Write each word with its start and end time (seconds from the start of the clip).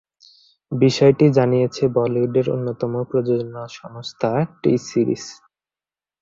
বিষয়টি 0.71 1.25
জানিয়েছে 1.37 1.83
বলিউডের 1.95 2.47
অন্যতম 2.49 2.93
প্রযোজনা 3.03 3.63
সংস্থা 3.79 4.29
টি-সিরিজ। 4.61 5.23